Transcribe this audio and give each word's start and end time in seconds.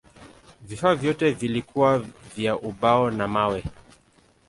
Vifaa 0.61 0.95
vyote 0.95 1.31
vilikuwa 1.31 2.05
vya 2.35 2.59
ubao 2.59 3.11
na 3.11 3.27
mawe. 3.27 3.63